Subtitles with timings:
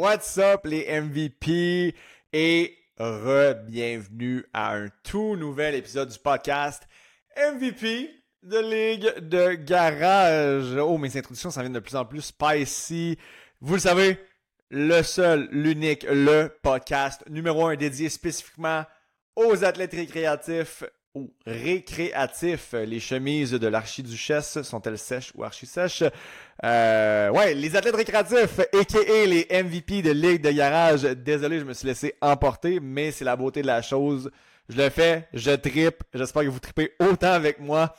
[0.00, 1.92] What's up les MVP
[2.32, 6.86] et re-bienvenue à un tout nouvel épisode du podcast
[7.36, 8.08] MVP
[8.44, 10.76] de Ligue de Garage.
[10.76, 13.18] Oh, mes introductions, ça vient de plus en plus spicy.
[13.60, 14.20] Vous le savez,
[14.70, 18.84] le seul, l'unique, le podcast numéro un dédié spécifiquement
[19.34, 20.84] aux athlètes récréatifs
[21.14, 22.72] ou récréatifs.
[22.72, 26.04] Les chemises de l'archiduchesse sont-elles sèches ou archi-sèches?
[26.64, 29.26] Euh, ouais, les athlètes récréatifs, a.k.a.
[29.26, 31.02] les MVP de Ligue de Garage.
[31.02, 34.30] Désolé, je me suis laissé emporter, mais c'est la beauté de la chose.
[34.68, 36.02] Je le fais, je tripe.
[36.12, 37.94] J'espère que vous tripez autant avec moi.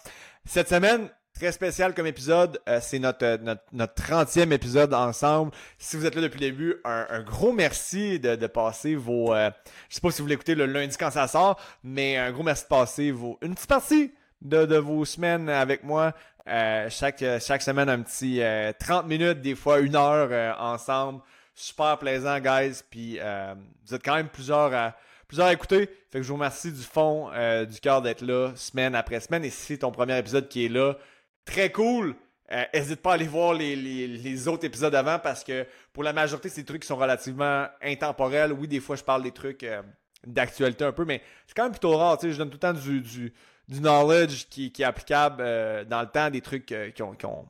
[0.45, 5.53] Cette semaine, Très spécial comme épisode, euh, c'est notre, euh, notre, notre 30e épisode ensemble.
[5.77, 9.33] Si vous êtes là depuis le début, un, gros merci de, de passer vos...
[9.33, 9.49] Euh,
[9.87, 12.63] je sais pas si vous l'écoutez le lundi quand ça sort, mais un gros merci
[12.63, 16.13] de passer vos, une petite partie de, de vos semaines avec moi.
[16.45, 18.41] chaque, chaque semaine, un petit
[18.77, 21.21] 30 minutes, des fois une heure ensemble.
[21.55, 22.81] Super plaisant, guys.
[22.89, 23.17] Puis
[23.85, 24.93] vous êtes quand même plusieurs à
[25.29, 25.89] plusieurs à écouter.
[26.11, 27.29] Fait que je vous remercie du fond
[27.63, 29.45] du cœur d'être là semaine après semaine.
[29.45, 30.97] Et si c'est ton premier épisode qui est là,
[31.49, 32.15] très cool.
[32.51, 36.61] Euh, pas à aller voir les, autres épisodes avant parce que pour la majorité, c'est
[36.61, 38.53] des trucs qui sont relativement intemporels.
[38.53, 39.83] Oui, des fois, je parle des trucs euh,
[40.25, 42.17] d'actualité un peu, mais c'est quand même plutôt rare.
[42.21, 43.33] Je donne tout le temps du,
[43.69, 47.47] knowledge qui, est applicable euh, dans le temps, des trucs qui ont,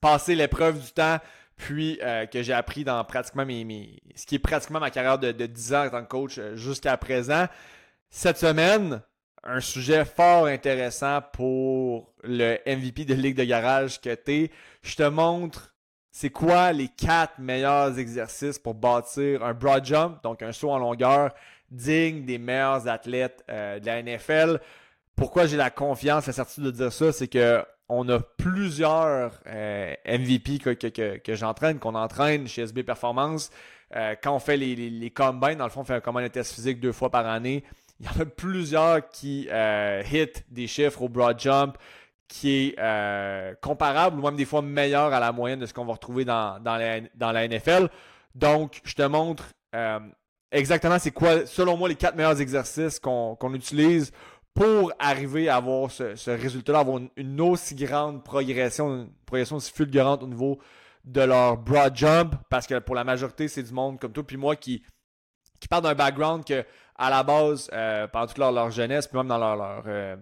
[0.00, 1.18] passé l'épreuve du temps,
[1.56, 2.00] puis
[2.32, 5.74] que j'ai appris dans pratiquement mes, ce qui est pratiquement ma carrière de, de 10
[5.74, 7.46] ans en tant que coach jusqu'à présent.
[8.08, 9.02] Cette semaine,
[9.44, 14.50] un sujet fort intéressant pour le MVP de Ligue de Garage que t'es.
[14.82, 15.74] Je te montre
[16.12, 20.78] c'est quoi les quatre meilleurs exercices pour bâtir un broad jump, donc un saut en
[20.78, 21.32] longueur
[21.70, 24.60] digne des meilleurs athlètes euh, de la NFL.
[25.14, 29.94] Pourquoi j'ai la confiance, la certitude de dire ça, c'est que on a plusieurs euh,
[30.06, 33.50] MVP que, j'entraîne, qu'on entraîne chez SB Performance.
[33.96, 36.28] Euh, quand on fait les, les, combines, dans le fond, on fait un combine de
[36.28, 37.64] test physique deux fois par année
[38.00, 41.76] il y en a plusieurs qui euh, hit des chiffres au broad jump
[42.28, 45.84] qui est euh, comparable ou même des fois meilleur à la moyenne de ce qu'on
[45.84, 47.88] va retrouver dans, dans, la, NFL.
[48.34, 49.44] Donc, je te montre
[49.74, 49.98] euh,
[50.52, 54.12] exactement c'est quoi, selon moi, les quatre meilleurs exercices qu'on utilise
[54.54, 60.22] pour arriver à avoir ce, résultat-là, avoir une, aussi grande progression, une progression aussi fulgurante
[60.22, 60.58] au niveau
[61.04, 64.36] de leur broad jump, parce que pour la majorité, c'est du monde comme toi, puis
[64.36, 64.82] moi qui,
[65.60, 66.64] qui d'un background que
[67.00, 70.16] à la base, euh, pendant toute leur, jeunesse, puis même dans leur, leur, euh,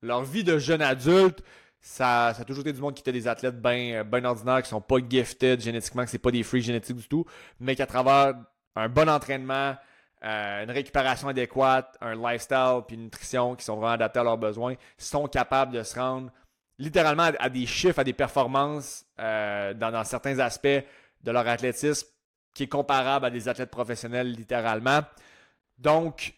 [0.00, 1.42] leur vie de jeune adulte,
[1.80, 4.68] ça, ça, a toujours été du monde qui était des athlètes bien ben ordinaires, qui
[4.68, 7.24] sont pas gifted génétiquement, que c'est pas des freaks génétiques du tout,
[7.58, 8.34] mais qu'à travers
[8.76, 9.74] un bon entraînement,
[10.22, 14.74] une récupération adéquate, un lifestyle puis une nutrition qui sont vraiment adaptés à leurs besoins,
[14.98, 16.30] sont capables de se rendre
[16.78, 22.06] littéralement à, des chiffres, à des performances dans, dans, certains aspects de leur athlétisme
[22.54, 25.00] qui est comparable à des athlètes professionnels littéralement.
[25.78, 26.34] Donc,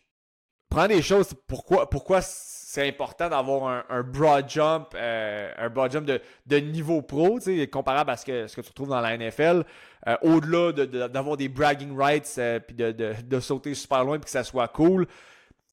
[0.69, 1.34] prends des choses.
[1.47, 6.09] Pourquoi, pourquoi c'est important d'avoir un, broad jump, euh, un broad jump
[6.47, 7.41] de, niveau pro,
[7.73, 9.65] comparable à ce que, ce que tu trouves dans la NFL.
[10.06, 10.73] Euh, au-delà
[11.09, 15.09] d'avoir des bragging rights euh, puis de, sauter super loin puis que ça soit cool,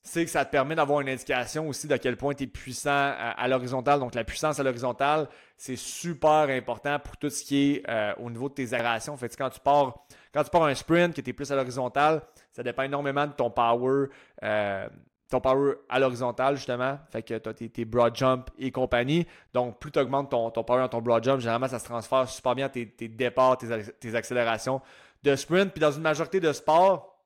[0.02, 3.14] c'est que ça te permet d'avoir une indication aussi de quel point tu es puissant
[3.20, 4.00] à, l'horizontale.
[4.00, 7.84] Donc, la puissance à l'horizontale, c'est super important pour tout ce qui est
[8.18, 9.14] au niveau de tes aérations.
[9.14, 11.56] En fait, quand tu pars, quand tu pars un sprint, que tu es plus à
[11.56, 12.22] l'horizontale,
[12.52, 14.06] ça dépend énormément de ton power,
[14.44, 14.88] euh,
[15.32, 17.00] ton power à l'horizontale, justement.
[17.10, 19.26] Fait que tu as tes, broad jump et compagnie.
[19.52, 22.54] Donc, plus tu augmentes ton, power dans ton broad jump, généralement, ça se transfère super
[22.54, 24.80] bien tes, tes départs, tes, accélérations
[25.24, 25.72] de sprint.
[25.72, 27.20] Puis dans une majorité de sports,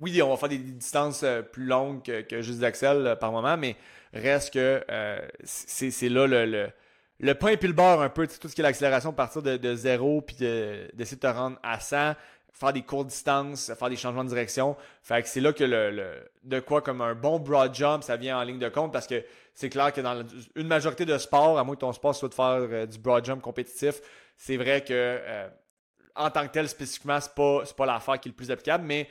[0.00, 3.56] oui, on va faire des distances euh, plus longues que, juste d'accel euh, par moment,
[3.56, 3.74] mais
[4.12, 4.80] reste que
[5.42, 6.70] c'est là le,
[7.18, 9.56] le, point et puis le bord un peu, tout ce qui est l'accélération, partir de,
[9.56, 12.14] de zéro puis d'essayer de, te rendre à 100
[12.54, 14.76] faire des courtes distances, faire des changements de direction.
[15.02, 18.38] Fait que c'est là que le, de quoi comme un bon broad jump, ça vient
[18.38, 21.64] en ligne de compte parce que c'est clair que dans une majorité de sports, à
[21.64, 24.00] moins que ton sport soit de faire euh, du broad jump compétitif,
[24.36, 25.48] c'est vrai que euh,
[26.14, 29.08] en tant que tel spécifiquement, c'est pas pas l'affaire qui est le plus applicable, mais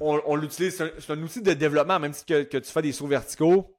[0.00, 3.76] on, l'utilise, c'est un, outil de développement, même si que, tu fais des sauts verticaux,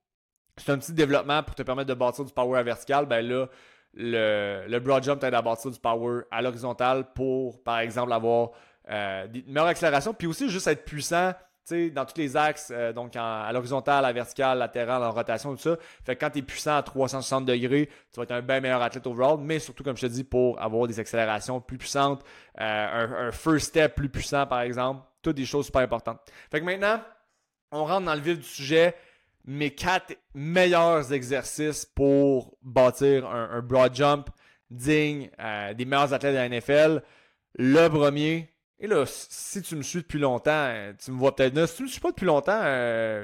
[0.56, 3.28] c'est un outil de développement pour te permettre de bâtir du power à vertical, ben
[3.28, 3.48] là,
[3.96, 8.52] le, le broad jump t'aide à bâtir du power à l'horizontale pour, par exemple, avoir
[8.90, 11.34] euh, des meilleures accélérations, puis aussi juste être puissant
[11.72, 15.62] dans tous les axes, euh, donc à l'horizontale, à la verticale, latérale, en rotation, tout
[15.62, 15.78] ça.
[16.04, 18.82] Fait que quand tu es puissant à 360 degrés, tu vas être un bien meilleur
[18.82, 22.24] athlète overall, mais surtout, comme je te dis, pour avoir des accélérations plus puissantes,
[22.60, 26.20] euh, un, first step plus puissant, par exemple, toutes des choses super importantes.
[26.52, 27.02] Fait que maintenant,
[27.72, 28.96] on rentre dans le vif du sujet.
[29.46, 34.30] Mes quatre meilleurs exercices pour bâtir un, broad jump
[34.70, 35.30] digne
[35.76, 37.04] des meilleurs athlètes de la NFL.
[37.56, 38.53] Le premier,
[38.84, 40.72] Et là, si tu me suis depuis longtemps,
[41.04, 42.60] tu me vois peut-être Si tu me suis pas depuis longtemps,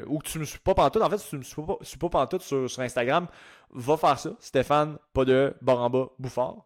[0.07, 1.97] ou que tu me suis pas pantoute, en fait, si tu me suis pas, suis
[1.97, 3.27] pas pantoute sur, sur Instagram,
[3.71, 4.31] va faire ça.
[4.39, 6.65] Stéphane, pas de Baramba Bouffard.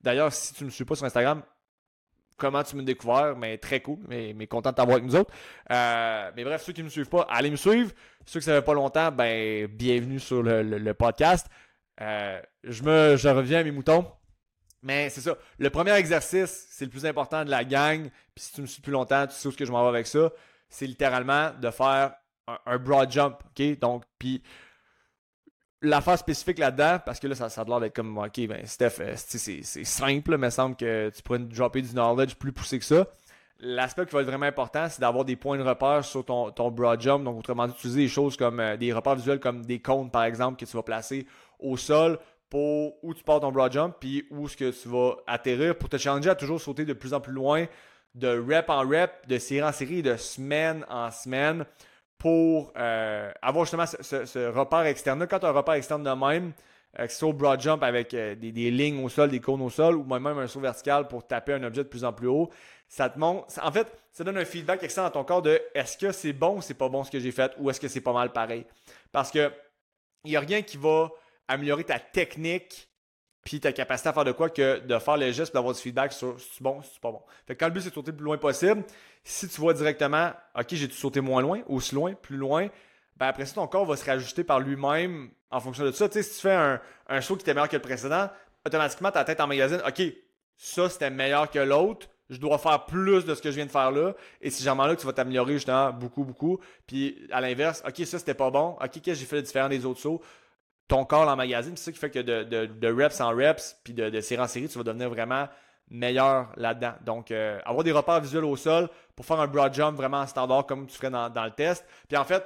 [0.00, 1.42] D'ailleurs, si tu me suis pas sur Instagram,
[2.42, 5.32] comment tu m'as découvert, mais très cool, mais, content de t'avoir avec nous autres.
[5.70, 7.92] Euh, mais bref, ceux qui ne me suivent pas, allez me suivre.
[8.26, 11.46] Ceux qui ne savaient pas longtemps, ben bienvenue sur le, podcast.
[12.00, 14.06] Euh, je, me, je reviens à mes moutons.
[14.82, 15.36] Mais c'est ça.
[15.58, 18.10] Le premier exercice, c'est le plus important de la gang.
[18.34, 19.88] Puis si tu me suis plus longtemps, tu sais où ce que je m'en vais
[19.88, 20.30] avec ça.
[20.68, 22.14] C'est littéralement de faire
[22.66, 23.36] un, broad jump.
[23.46, 23.78] OK?
[23.78, 24.42] Donc, puis
[25.82, 29.14] l'affaire spécifique là-dedans, parce que là, ça, a l'air d'être comme, ok, ben, Steph, euh,
[29.16, 33.06] c'est simple, mais il semble que tu pourrais dropper du knowledge plus poussé que ça.
[33.60, 36.72] L'aspect qui va être vraiment important, c'est d'avoir des points de repère sur ton, ton
[36.72, 37.22] broad jump.
[37.22, 40.24] Donc, autrement dit, utiliser des choses comme euh, des repères visuels comme des cônes, par
[40.24, 41.26] exemple, que tu vas placer
[41.60, 42.18] au sol
[42.52, 45.88] pour où tu pars ton broad jump, puis où est-ce que tu vas atterrir pour
[45.88, 47.64] te challenger à toujours sauter de plus en plus loin,
[48.14, 51.64] de rep en rep, de série en série, de semaine en semaine
[52.18, 55.26] pour euh, avoir justement ce, repère externe.
[55.26, 56.52] Quand tu as un repère externe de même,
[56.98, 59.62] euh, que ce soit au broad jump avec euh, des, lignes au sol, des cônes
[59.62, 62.28] au sol, ou même un saut vertical pour taper un objet de plus en plus
[62.28, 62.50] haut,
[62.86, 63.46] ça te montre.
[63.62, 66.58] En fait, ça donne un feedback externe dans ton corps de est-ce que c'est bon
[66.58, 68.66] ou c'est pas bon ce que j'ai fait, ou est-ce que c'est pas mal pareil.
[69.10, 69.50] Parce que
[70.24, 71.10] il n'y a rien qui va
[71.48, 72.88] améliorer ta technique
[73.44, 76.12] puis ta capacité à faire de quoi que de faire le geste d'avoir du feedback
[76.12, 77.22] sur si c'est bon, si c'est pas bon.
[77.46, 78.84] Fait que quand le but c'est de sauter le plus loin possible,
[79.24, 82.68] si tu vois directement, ok, j'ai dû sauter moins loin, aussi loin, plus loin,
[83.16, 86.08] ben après ça, ton corps va se réajuster par lui-même en fonction de ça.
[86.08, 88.30] Tu sais, si tu fais un, un saut qui était meilleur que le précédent,
[88.64, 90.02] automatiquement ta tête en magazine, ok,
[90.56, 93.70] ça c'était meilleur que l'autre, je dois faire plus de ce que je viens de
[93.70, 94.14] faire là.
[94.40, 96.58] Et si jamais là, tu vas t'améliorer justement beaucoup, beaucoup.
[96.86, 99.68] Puis à l'inverse, ok, ça c'était pas bon, ok, qu'est-ce que j'ai fait de différent
[99.68, 100.22] des autres sauts?
[100.88, 101.76] Ton corps en magazine.
[101.76, 104.78] C'est ça qui fait que de, reps en reps, puis de, série en série, tu
[104.78, 105.48] vas devenir vraiment
[105.90, 106.94] meilleur là-dedans.
[107.04, 110.66] Donc, euh, avoir des repères visuels au sol pour faire un broad jump vraiment standard
[110.66, 111.84] comme tu ferais dans, le test.
[112.08, 112.44] Puis en fait,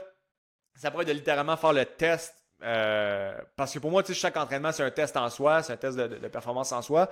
[0.75, 2.35] ça pourrait de littéralement faire le test.
[2.63, 5.97] Euh, parce que pour moi, chaque entraînement, c'est un test en soi, c'est un test
[5.97, 7.09] de, performance en soi.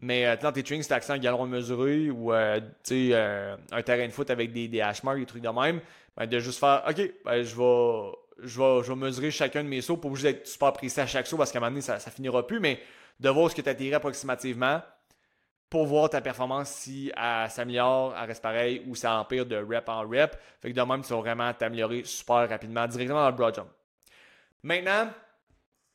[0.00, 2.32] Mais euh, dans tes trainings, c'est accent galon mesuré ou
[2.84, 5.80] tu un terrain de foot avec des, des hash marks, des trucs de même,
[6.16, 9.96] ben, de juste faire OK, ben, je vais je vais, mesurer chacun de mes sauts
[9.96, 12.10] pour vous être super précis à chaque saut parce qu'à un moment donné, ça, ça
[12.10, 12.80] finira plus, mais
[13.20, 14.82] de voir ce que tu as tiré approximativement
[15.70, 19.88] pour voir ta performance si elle s'améliore, elle reste pareil ou ça empire de rep
[19.88, 20.36] en rep.
[20.60, 23.68] Fait que de même, tu vas vraiment t'améliorer super rapidement directement dans le broad jump.
[24.62, 25.10] Maintenant,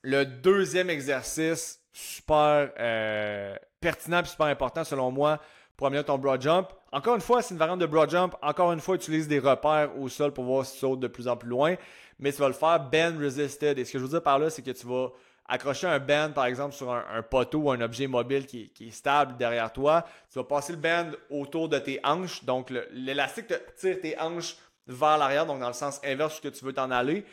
[0.02, 5.40] le deuxième exercice super euh, pertinent et super important selon moi
[5.78, 6.70] pour améliorer ton broad jump.
[6.92, 8.36] Encore une fois, c'est une variante de broad jump.
[8.42, 11.28] Encore une fois, utilise des repères au sol pour voir si tu sautes de plus
[11.28, 11.76] en plus loin
[12.20, 13.78] mais tu vas le faire bend resisted.
[13.78, 15.12] Et ce que je veux dire par là, c'est que tu vas
[15.46, 19.38] accrocher un band, par exemple, sur un, poteau ou un objet mobile qui, est stable
[19.38, 20.06] derrière toi.
[20.32, 22.44] Tu vas passer le band autour de tes hanches.
[22.44, 24.58] Donc, l'élastique tire tes hanches
[24.88, 27.26] vers l'arrière, donc dans le sens inverse que tu veux t'en aller.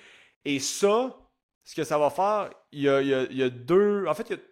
[0.44, 1.16] Et ça,
[1.64, 2.88] ce que ça va faire, il y
[3.42, 4.06] a, deux.
[4.06, 4.42] En fait, il y a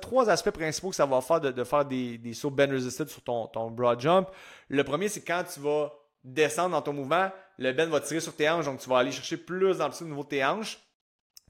[0.00, 3.70] trois aspects principaux que ça va faire de, faire des, sauts bend resisted sur ton,
[3.70, 4.28] broad jump.
[4.68, 5.92] Le premier, c'est quand tu vas
[6.24, 9.12] descendre dans ton mouvement, le bend va tirer sur tes hanches, donc tu vas aller
[9.12, 10.78] chercher plus dans le au niveau de tes hanches.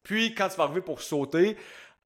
[0.02, 1.56] Puis, quand tu vas arriver pour sauter,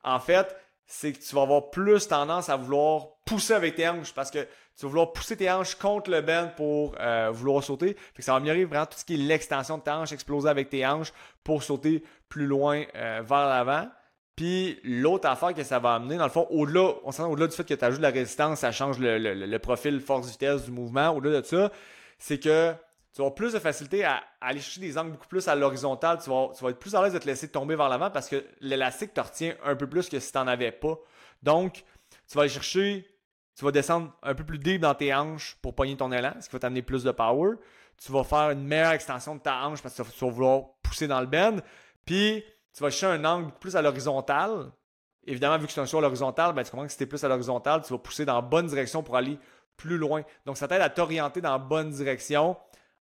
[0.02, 0.56] en fait,
[0.86, 4.40] c'est que tu vas avoir plus tendance à vouloir pousser avec tes hanches parce que
[4.40, 7.96] tu vas vouloir pousser tes hanches contre le bend pour euh, vouloir sauter.
[8.18, 10.86] Ça va améliorer vraiment tout ce qui est l'extension de tes hanches, exploser avec tes
[10.86, 11.12] hanches
[11.44, 13.88] pour sauter plus loin euh, vers l'avant.
[14.36, 17.64] Puis l'autre affaire que ça va amener, dans le fond, au-delà, on au-delà du fait
[17.64, 21.10] que tu ajoutes de la résistance, ça change le, profil force-vitesse du mouvement.
[21.10, 21.70] Au-delà de ça,
[22.18, 22.74] c'est que
[23.14, 26.18] tu vas plus de facilité à, aller chercher des angles beaucoup plus à l'horizontale.
[26.22, 28.28] Tu vas, tu vas être plus à l'aise de te laisser tomber vers l'avant parce
[28.28, 30.98] que l'élastique te retient un peu plus que si tu n'en avais pas.
[31.42, 31.84] Donc,
[32.26, 33.06] tu vas aller chercher,
[33.54, 36.48] tu vas descendre un peu plus deep dans tes hanches pour pogner ton élan, ce
[36.48, 37.56] qui va t'amener plus de power.
[37.98, 41.06] Tu vas faire une meilleure extension de ta hanche parce que tu vas vouloir pousser
[41.06, 41.58] dans le bend.
[42.06, 42.42] Puis,
[42.74, 44.70] tu vas chercher un angle plus à l'horizontale.
[45.24, 47.06] Évidemment, vu que c'est un saut à l'horizontale, ben, tu comprends que si tu es
[47.06, 49.38] plus à l'horizontale, tu vas pousser dans la bonne direction pour aller
[49.76, 50.22] plus loin.
[50.46, 52.56] Donc, ça t'aide à t'orienter dans la bonne direction,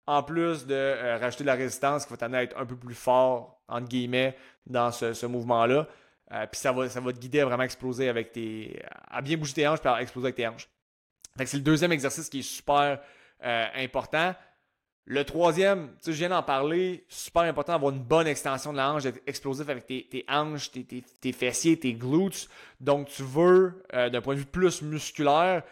[0.06, 2.76] en plus de euh, rajouter de la résistance qui va t'amener à être un peu
[2.76, 4.36] plus fort, entre guillemets,
[4.66, 5.88] dans ce, mouvement-là.
[6.32, 8.82] Euh, puis ça va, ça va te guider à vraiment exploser avec tes.
[9.08, 10.70] à bien bouger tes hanches puis à exploser avec tes hanches.
[11.38, 13.00] c'est le deuxième exercice qui est super
[13.44, 14.36] euh, important.
[15.06, 18.78] Le troisième, tu sais, je viens d'en parler, super important d'avoir une bonne extension de
[18.78, 22.48] la hanche, d'être explosif avec tes, tes hanches, tes, tes, fessiers, tes glutes.
[22.80, 25.64] Donc, tu veux, d'un point de vue plus musculaire,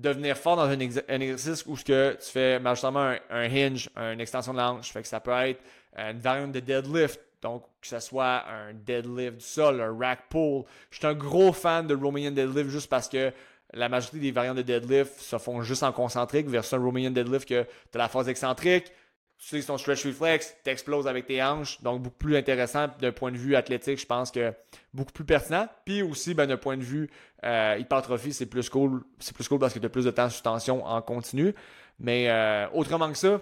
[0.00, 4.58] devenir fort dans un, exercice où que tu fais majoritairement un, hinge, une extension de
[4.58, 4.90] la hanche.
[4.90, 5.62] Fait que ça peut être
[5.96, 7.20] une variante de deadlift.
[7.42, 10.64] Donc, que ce soit un deadlift du sol, un rack pull.
[10.90, 13.32] Je suis un gros fan de Romanian deadlift juste parce que
[13.72, 17.48] la majorité des variantes de deadlift se font juste en concentrique versus un Romanian deadlift
[17.48, 18.92] que tu as la phase excentrique,
[19.40, 23.10] tu sais ton stretch reflex, tu exploses avec tes hanches, donc beaucoup plus intéressant d'un
[23.10, 24.52] point de vue athlétique, je pense que
[24.92, 25.66] beaucoup plus pertinent.
[25.86, 27.08] Puis aussi, ben, d'un point de vue
[27.44, 29.02] euh, hypertrophie, c'est plus cool.
[29.18, 31.54] C'est plus cool parce que tu as plus de temps sous tension en continu.
[31.98, 33.40] Mais euh, autrement que ça,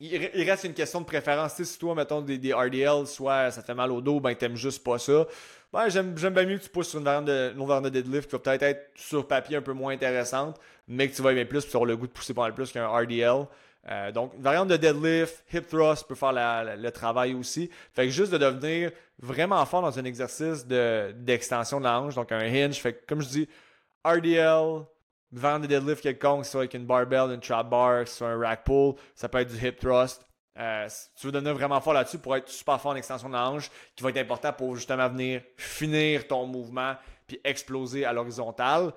[0.00, 1.62] il, reste une question de préférence.
[1.62, 4.98] si toi, mettons, des, RDL, soit ça fait mal au dos, ben t'aimes juste pas
[4.98, 5.26] ça.
[5.72, 8.38] Ben, j'aime, bien mieux que tu pousses sur une variante de, de deadlift qui va
[8.38, 11.86] peut-être être sur papier un peu moins intéressante, mais que tu vas aimer plus, auras
[11.86, 13.46] le goût de pousser pas mal plus qu'un RDL.
[13.88, 17.70] Euh, donc, une variante de deadlift, hip thrust peut faire le travail aussi.
[17.94, 22.14] Fait que juste de devenir vraiment fort dans un exercice de, d'extension de la hanche,
[22.14, 22.76] donc un hinge.
[22.76, 23.48] Fait que, comme je dis,
[24.04, 24.84] RDL,
[25.38, 28.94] variante de deadlift quelconque, soit avec une barbell, une trap bar, soit un rack pull,
[29.14, 30.26] ça peut être du hip thrust.
[30.58, 30.88] Euh,
[31.20, 33.70] tu veux devenir vraiment fort là-dessus pour être super fort en extension de la hanche,
[33.94, 36.94] qui va être important pour justement venir finir ton mouvement
[37.26, 38.92] puis exploser à l'horizontale.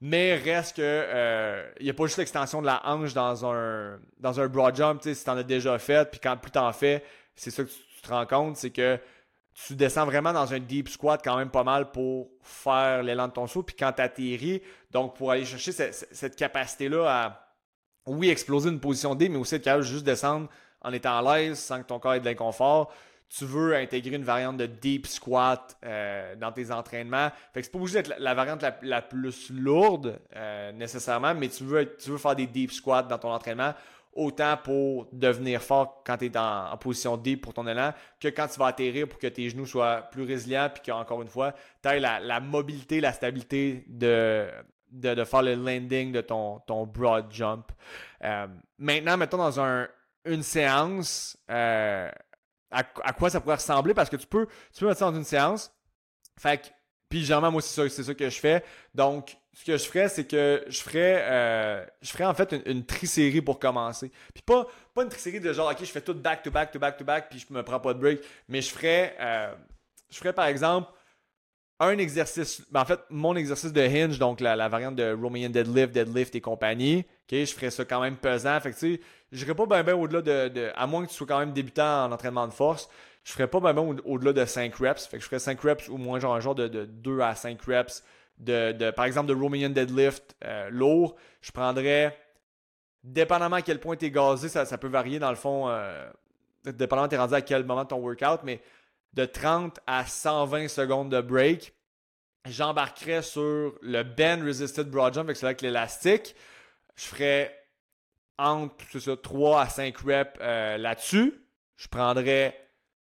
[0.00, 3.98] Mais reste que il euh, n'y a pas juste l'extension de la hanche dans un
[4.18, 6.72] dans un broad jump, si tu en as déjà fait, puis quand plus tu en
[6.72, 7.02] fais,
[7.34, 8.98] c'est ça que tu, te rends compte, c'est que
[9.64, 13.32] tu descends vraiment dans un deep squat quand même pas mal pour faire l'élan de
[13.32, 17.54] ton saut, puis quand tu atterris, donc pour aller chercher cette, capacité-là à,
[18.06, 20.48] oui, exploser une position D, mais aussi être capable de juste descendre
[20.82, 22.92] en étant à l'aise sans que ton corps ait de l'inconfort
[23.28, 27.30] tu veux intégrer une variante de deep squat euh, dans tes entraînements.
[27.52, 31.64] Fait que c'est pas obligé d'être la, variante la, plus lourde euh, nécessairement, mais tu
[31.64, 33.74] veux, tu veux faire des deep squats dans ton entraînement
[34.16, 38.48] autant pour devenir fort quand tu es en, position deep pour ton élan que quand
[38.48, 41.88] tu vas atterrir pour que tes genoux soient plus résilients puis qu'encore une fois, tu
[41.88, 44.46] aies la, mobilité, la stabilité de,
[44.90, 47.70] de, faire le landing de ton, ton broad jump.
[48.24, 48.46] Euh,
[48.78, 49.88] maintenant, mettons dans un,
[50.24, 51.38] une séance,
[52.70, 53.94] à, quoi ça pourrait ressembler?
[53.94, 55.72] Parce que tu peux, tu peux mettre ça dans une séance.
[56.38, 56.66] Fait que,
[57.08, 58.64] puis généralement, moi, c'est c'est ça que je fais.
[58.94, 62.62] Donc, ce que je ferais, c'est que je ferais, euh, je ferais en fait une,
[62.66, 64.12] une tri-série pour commencer.
[64.34, 66.78] Puis pas, pas une tri-série de genre, ok, je fais tout back to back to
[66.78, 68.20] back to back, puis je me prends pas de break.
[68.50, 69.54] Mais je ferais, euh,
[70.10, 70.90] je ferais par exemple
[71.80, 75.92] un exercice, ben, en fait, mon exercice de hinge, donc la, variante de Romanian deadlift,
[75.92, 78.60] deadlift et compagnie, ok, je ferais ça quand même pesant.
[78.60, 79.00] Fait que tu sais,
[79.32, 82.04] je n'irais pas bien ben au-delà de, à moins que tu sois quand même débutant
[82.04, 82.90] en entraînement de force,
[83.24, 85.06] je ferais pas bien au-delà de 5 reps.
[85.06, 87.58] Fait que je ferais 5 reps ou moins genre un genre de, 2 à 5
[87.62, 88.04] reps
[88.38, 91.16] de, par exemple, de Romanian deadlift euh, lourd.
[91.40, 92.16] Je prendrais,
[93.02, 96.10] dépendamment à quel point tu es gazé, ça, ça, peut varier dans le fond, euh,
[96.64, 98.60] dépendamment tu es rendu à quel moment de ton workout, mais
[99.14, 101.74] de 30 à 120 secondes de break,
[102.44, 106.34] j'embarquerais sur le bend resisted broad jump avec, avec l'élastique.
[106.94, 107.66] Je ferais
[108.38, 111.34] entre 3 à 5 reps euh, là-dessus.
[111.76, 112.58] Je prendrais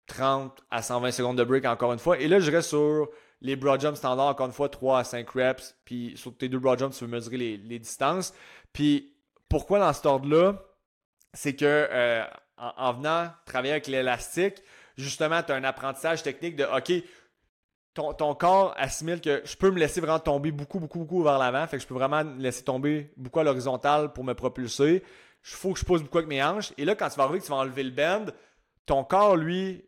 [0.08, 2.20] 30 à 120 secondes de break encore une fois.
[2.20, 3.10] Et là, je reste sur
[3.42, 5.76] les broad jumps standards, encore une fois, 3 à 5 reps.
[5.86, 8.34] Puis sur tes deux broad jumps, tu veux mesurer les, distances.
[8.74, 9.14] Puis
[9.48, 10.62] pourquoi dans cet ordre-là?
[11.34, 12.24] C'est que euh,
[12.58, 14.62] en, venant travailler avec l'élastique,
[14.98, 16.92] justement, tu as un apprentissage technique de OK,
[17.94, 21.38] ton, ton, corps assimile que je peux me laisser vraiment tomber beaucoup, beaucoup, beaucoup vers
[21.38, 21.66] l'avant.
[21.68, 25.04] Fait que je peux vraiment me laisser tomber beaucoup à l'horizontale pour me propulser.
[25.44, 26.74] Il faut que je pose beaucoup avec mes hanches.
[26.78, 28.26] Et là, quand tu vas arriver que tu vas enlever le bend,
[28.86, 29.86] ton corps, lui,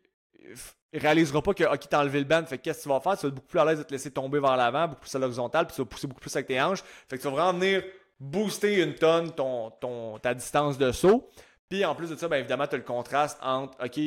[0.94, 2.44] réalisera pas que OK, t'as enlevé le bend.
[2.44, 3.16] Fait qu'est-ce que tu vas faire?
[3.16, 5.14] Tu vas être beaucoup plus à l'aise de te laisser tomber vers l'avant, beaucoup plus
[5.14, 6.82] à l'horizontale, puis tu vas pousser beaucoup plus avec tes hanches.
[7.08, 7.82] Fait que tu vas vraiment venir
[8.20, 11.28] booster une tonne ton, ton, ta distance de saut.
[11.68, 13.98] Puis en plus de ça, bien évidemment, tu as le contraste entre OK,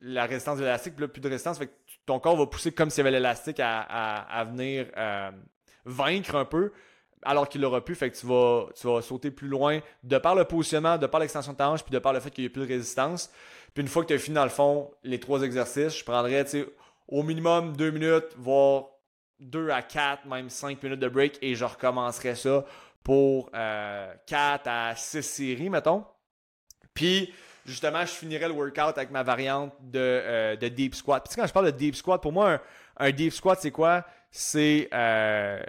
[0.00, 1.58] la résistance de l'élastique, plus de résistance.
[1.58, 1.72] Fait que
[2.06, 5.30] ton corps va pousser comme s'il y avait l'élastique à, venir euh,
[5.84, 6.72] vaincre un peu,
[7.22, 7.94] alors qu'il l'aura pu.
[7.94, 11.20] Fait que tu vas, tu vas sauter plus loin de par le positionnement, de par
[11.20, 13.30] l'extension de ta hanche, puis de par le fait qu'il y ait plus de résistance.
[13.74, 16.46] Puis une fois que tu as fini, dans le fond, les trois exercices, je prendrais
[17.08, 18.84] au minimum deux minutes, voire
[19.40, 22.64] deux à quatre, même cinq minutes de break, et je recommencerai ça
[23.02, 26.04] pour euh, quatre à six séries, mettons.
[26.94, 27.34] Puis
[27.66, 31.24] justement, je finirais le workout avec ma variante de, euh, de deep squat.
[31.26, 32.60] Puis quand je parle de deep squat, pour moi,
[32.96, 34.04] un, deep squat, c'est quoi?
[34.30, 34.88] C'est.
[34.92, 35.62] Euh,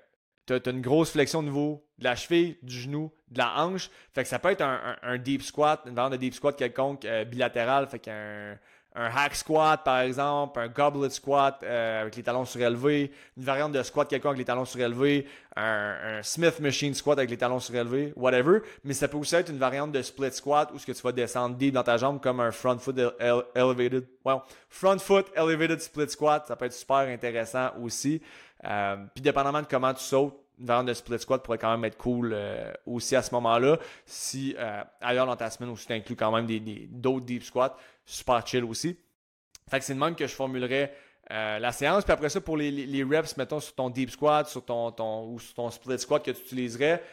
[0.45, 3.89] tu as, une grosse flexion au niveau de la cheville, du genou, de la hanche.
[4.13, 7.25] Fait que ça peut être un, deep squat, une variante de deep squat quelconque euh,
[7.25, 7.87] bilatéral.
[7.87, 8.57] Fait qu'un
[8.95, 13.73] un hack squat, par exemple, un goblet squat euh, avec les talons surélevés, une variante
[13.73, 17.59] de squat quelqu'un avec les talons surélevés, un, un, Smith machine squat avec les talons
[17.59, 18.59] surélevés, whatever.
[18.85, 21.11] Mais ça peut aussi être une variante de split squat où ce que tu vas
[21.11, 22.97] descendre deep dans ta jambe comme un front foot
[23.53, 26.45] elevated, well, front foot elevated split squat.
[26.47, 28.21] Ça peut être super intéressant aussi.
[28.65, 31.83] Euh, puis dépendamment de comment tu sautes, une variante de split squat pourrait quand même
[31.85, 33.77] être cool euh, aussi à ce moment-là.
[34.05, 34.55] Si
[35.01, 36.47] ailleurs dans ta semaine aussi tu inclus quand même
[36.89, 38.97] d'autres des, deep squats, super chill aussi.
[39.69, 40.93] Fait que c'est de même que je formulerais
[41.31, 42.03] euh, la séance.
[42.03, 45.39] Puis après ça, pour les, reps, mettons sur ton deep squat, sur ton, ton, ou
[45.39, 47.03] sur ton split squat que tu utiliserais,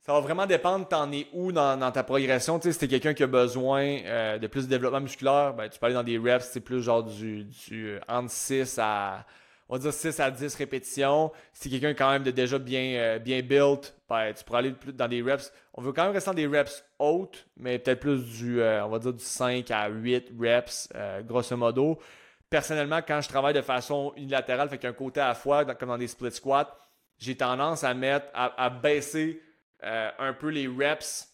[0.00, 2.58] ça va vraiment dépendre, t'en es où dans, ta progression.
[2.58, 5.68] Tu sais, si t'es quelqu'un qui a besoin euh, de plus de développement musculaire, ben,
[5.68, 9.26] tu peux aller dans des reps, c'est plus genre du, du euh, entre 6 à
[9.72, 11.32] on va dire 6 à 10 répétitions.
[11.54, 15.22] Si quelqu'un quand même déjà bien, euh, bien built, ben, tu pourras aller dans des
[15.22, 15.50] reps.
[15.72, 18.98] On veut quand même rester dans des reps hautes, mais peut-être plus du, on va
[18.98, 20.90] dire du 5 à 8 reps,
[21.22, 21.98] grosso modo.
[22.50, 25.96] Personnellement, quand je travaille de façon unilatérale, fait qu'un côté à la fois, comme dans
[25.96, 26.76] des split squats,
[27.18, 29.40] j'ai tendance à mettre, à baisser
[29.84, 31.28] euh, un peu les reps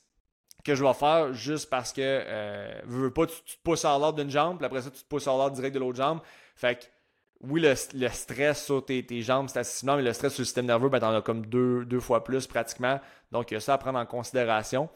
[0.64, 4.14] que je vais faire juste parce que euh, veux pas, tu, te pousses à l'ordre
[4.14, 6.20] d'une jambe, puis après ça, tu te pousses à l'ordre direct de l'autre jambe.
[6.56, 6.84] Fait que
[7.40, 10.88] oui, le, stress sur tes, jambes, c'est assez mais le stress sur le système nerveux,
[10.88, 13.00] ben, t'en as comme deux, deux fois plus pratiquement.
[13.30, 14.88] Donc, il y a ça à prendre en considération.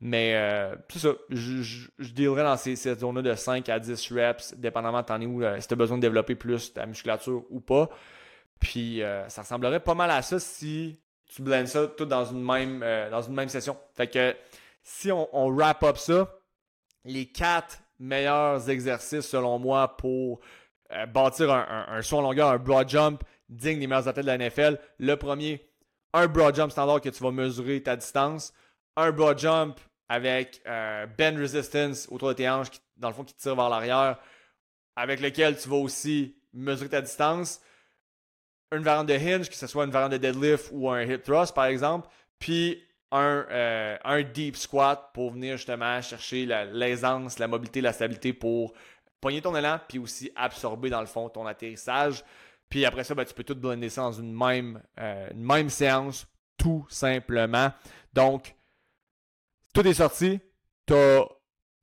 [0.00, 4.12] Mais euh, c'est ça, je, je, dealerai dans ces, cette zone-là de 5 à 10
[4.12, 7.60] reps, dépendamment t'en es où, si tu as besoin de développer plus ta musculature ou
[7.60, 7.88] pas.
[8.58, 10.98] Puis ça ressemblerait pas mal à ça si
[11.34, 13.76] tu blends ça tout dans une même, euh, dans une même session.
[13.94, 14.36] Fait que
[14.82, 16.28] si on, wrap up ça,
[17.04, 20.40] les quatre meilleurs exercices selon moi pour
[20.92, 24.30] euh, bâtir un, un, saut en longueur, un broad jump digne des meilleurs athlètes de
[24.30, 24.78] la NFL.
[24.98, 25.68] Le premier,
[26.12, 28.52] un broad jump standard que tu vas mesurer ta distance.
[28.96, 33.34] Un broad jump avec euh, bend resistance autour de tes hanches, dans le fond, qui
[33.34, 34.18] tire vers l'arrière,
[34.96, 37.60] avec lequel tu vas aussi mesurer ta distance
[38.72, 41.54] une variante de hinge, que ce soit une variante de deadlift ou un hip thrust,
[41.54, 42.08] par exemple,
[42.38, 48.32] puis un, euh, un deep squat pour venir justement chercher l'aisance, la, mobilité, la stabilité
[48.32, 48.72] pour
[49.22, 52.22] pogner ton élan, puis aussi absorber dans le fond ton atterrissage.
[52.68, 55.70] Puis après ça, ben, tu peux tout blender ça dans une même, euh, une même
[55.70, 56.26] séance,
[56.58, 57.72] tout simplement.
[58.12, 58.54] Donc,
[59.72, 60.40] tout est sorti.
[60.86, 61.28] Tu as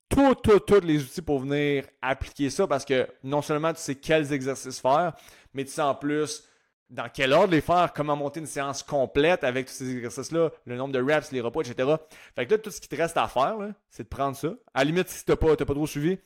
[0.09, 4.79] tous les outils pour venir appliquer ça parce que non seulement tu sais quels exercices
[4.79, 5.13] faire,
[5.53, 6.43] mais tu sais en plus
[6.89, 10.75] dans quel ordre les faire, comment monter une séance complète avec tous ces exercices-là, le
[10.75, 11.95] nombre de reps, les repas, etc.
[12.35, 13.57] Fait que là, tout ce qui te reste à faire,
[13.89, 14.55] c'est de prendre ça.
[14.73, 16.17] À la limite, si tu n'as pas, pas trop suivi,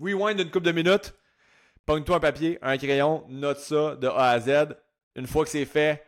[0.00, 1.14] rewind une couple de minutes,
[1.86, 4.76] pogne-toi un papier, un crayon, note ça de A à Z.
[5.16, 6.02] Une fois que c'est fait,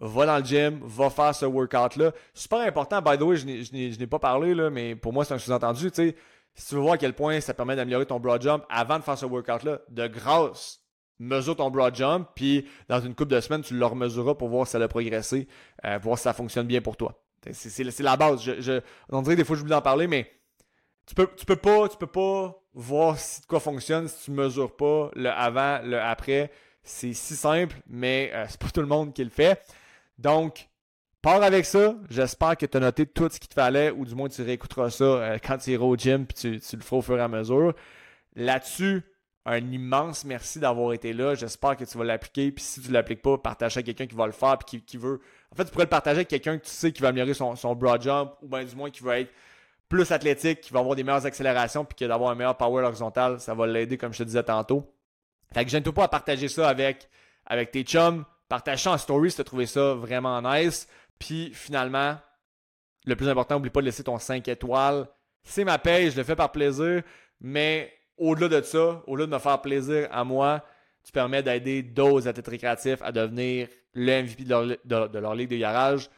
[0.00, 2.12] va dans le gym, va faire ce workout-là.
[2.32, 5.38] Super important, by the way, je n'ai pas parlé, là, mais pour moi, c'est un
[5.38, 5.90] sous-entendu.
[5.92, 9.04] Si tu veux voir à quel point ça permet d'améliorer ton broad jump avant de
[9.04, 10.80] faire ce workout-là, de grâce
[11.18, 14.66] mesure ton broad jump, puis dans une couple de semaines, tu le remesureras pour voir
[14.66, 15.48] si ça a progressé,
[15.84, 17.20] euh, voir si ça fonctionne bien pour toi.
[17.52, 18.42] C'est la base.
[18.42, 18.80] Je,
[19.10, 20.30] on dirait des fois, je voulais en parler, mais
[21.06, 24.30] tu peux, tu peux pas, tu peux pas voir si de quoi fonctionne si tu
[24.30, 26.50] mesures pas le avant, le après.
[26.82, 29.58] C'est si simple, mais euh, c'est pas tout le monde qui le fait.
[30.18, 30.68] Donc,
[31.22, 31.94] pars avec ça.
[32.10, 34.90] J'espère que tu as noté tout ce qu'il te fallait, ou du moins tu réécouteras
[34.90, 37.22] ça euh, quand tu iras au gym, puis tu, tu le feras au fur et
[37.22, 37.74] à mesure.
[38.36, 39.02] Là-dessus,
[39.46, 41.34] un immense merci d'avoir été là.
[41.34, 42.50] J'espère que tu vas l'appliquer.
[42.50, 44.96] Puis si tu ne l'appliques pas, partage avec quelqu'un qui va le faire puis qui,
[44.96, 45.20] veut.
[45.52, 47.74] En fait, tu pourrais le partager avec quelqu'un que tu sais qui va améliorer son,
[47.74, 49.30] broad jump ou bien du moins qui va être
[49.88, 52.84] plus athlétique, qui va avoir des meilleures accélérations puis qui va avoir un meilleur power
[52.84, 53.40] horizontal.
[53.40, 54.92] Ça va l'aider, comme je te disais tantôt.
[55.52, 57.08] Fait que gêne-toi pas à partager ça avec,
[57.46, 58.24] avec tes chums.
[58.48, 60.88] Partage ça en story si tu as trouvé ça vraiment nice.
[61.18, 62.16] Puis finalement,
[63.06, 65.06] le plus important, n'oublie pas de laisser ton 5 étoiles.
[65.42, 67.02] C'est ma paye, je le fais par plaisir,
[67.40, 70.64] mais au-delà de ça, au-delà de me faire plaisir à moi,
[71.04, 76.08] tu permets d'aider d'autres athlètes récréatifs à devenir le MVP de leur, ligue de garage.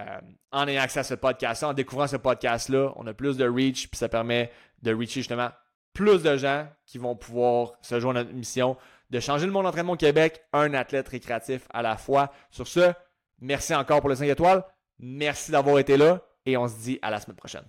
[0.00, 0.20] Euh,
[0.52, 3.88] en ayant accès à ce podcast-là, en découvrant ce podcast-là, on a plus de reach,
[3.88, 4.50] puis ça permet
[4.82, 5.50] de reacher justement
[5.92, 8.76] plus de gens qui vont pouvoir se joindre à notre mission
[9.10, 12.32] de changer le monde d'entraînement au Québec, un athlète récréatif à la fois.
[12.50, 12.92] Sur ce,
[13.40, 14.64] merci encore pour les 5 étoiles.
[14.98, 17.64] Merci d'avoir été là et on se dit à la semaine prochaine.